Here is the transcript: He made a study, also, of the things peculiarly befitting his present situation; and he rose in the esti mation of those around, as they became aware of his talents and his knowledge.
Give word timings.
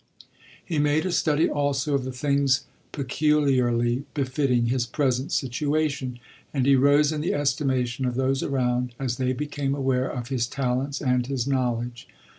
He 0.65 0.79
made 0.79 1.05
a 1.05 1.11
study, 1.11 1.47
also, 1.47 1.93
of 1.93 2.05
the 2.05 2.11
things 2.11 2.63
peculiarly 2.91 4.03
befitting 4.15 4.65
his 4.65 4.87
present 4.87 5.31
situation; 5.31 6.17
and 6.51 6.65
he 6.65 6.75
rose 6.75 7.11
in 7.11 7.21
the 7.21 7.35
esti 7.35 7.65
mation 7.65 8.07
of 8.07 8.15
those 8.15 8.41
around, 8.41 8.95
as 8.97 9.17
they 9.17 9.31
became 9.31 9.75
aware 9.75 10.09
of 10.11 10.29
his 10.29 10.47
talents 10.47 11.01
and 11.03 11.27
his 11.27 11.45
knowledge. 11.45 12.07